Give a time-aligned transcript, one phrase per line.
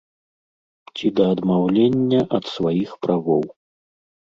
[0.95, 3.51] Ці да адмаўлення ад сваіх правоў.